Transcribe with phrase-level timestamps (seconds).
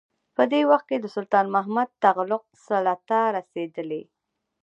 [0.35, 4.01] په دې وخت کې د سلطان محمد تغلق سلطه رسېدلې.